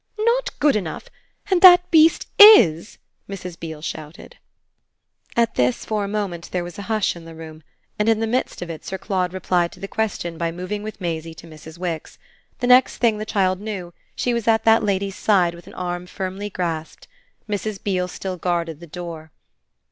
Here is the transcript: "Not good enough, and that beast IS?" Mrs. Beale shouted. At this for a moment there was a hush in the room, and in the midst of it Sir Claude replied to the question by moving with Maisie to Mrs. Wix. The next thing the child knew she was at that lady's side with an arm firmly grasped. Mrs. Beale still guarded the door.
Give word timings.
"Not 0.17 0.49
good 0.57 0.75
enough, 0.75 1.09
and 1.51 1.61
that 1.61 1.91
beast 1.91 2.25
IS?" 2.39 2.97
Mrs. 3.29 3.59
Beale 3.59 3.83
shouted. 3.83 4.37
At 5.35 5.53
this 5.53 5.85
for 5.85 6.03
a 6.03 6.07
moment 6.07 6.49
there 6.51 6.63
was 6.63 6.79
a 6.79 6.89
hush 6.89 7.15
in 7.15 7.25
the 7.25 7.35
room, 7.35 7.61
and 7.99 8.09
in 8.09 8.19
the 8.19 8.25
midst 8.25 8.63
of 8.63 8.71
it 8.71 8.83
Sir 8.83 8.97
Claude 8.97 9.31
replied 9.31 9.71
to 9.73 9.79
the 9.79 9.87
question 9.87 10.39
by 10.39 10.51
moving 10.51 10.81
with 10.81 10.99
Maisie 10.99 11.35
to 11.35 11.45
Mrs. 11.45 11.77
Wix. 11.77 12.17
The 12.61 12.65
next 12.65 12.97
thing 12.97 13.19
the 13.19 13.25
child 13.27 13.61
knew 13.61 13.93
she 14.15 14.33
was 14.33 14.47
at 14.47 14.63
that 14.63 14.83
lady's 14.83 15.15
side 15.15 15.53
with 15.53 15.67
an 15.67 15.75
arm 15.75 16.07
firmly 16.07 16.49
grasped. 16.49 17.07
Mrs. 17.47 17.77
Beale 17.83 18.07
still 18.07 18.37
guarded 18.37 18.79
the 18.79 18.87
door. 18.87 19.31